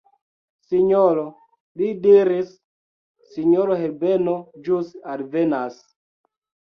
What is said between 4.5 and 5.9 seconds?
ĵus alvenas.